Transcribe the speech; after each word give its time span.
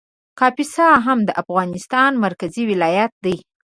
کاپیسا 0.39 0.87
هم 1.05 1.19
د 1.27 1.29
افغانستان 1.41 2.11
مرکزي 2.25 2.63
ولایت 2.71 3.11
دی 3.25 3.35